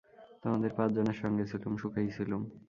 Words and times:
তোমাদের 0.43 0.71
পাঁচজনের 0.77 1.17
সঙ্গে 1.21 1.43
ছিলুম, 1.51 1.73
সুখেই 1.77 2.09
ছিলুম। 2.15 2.41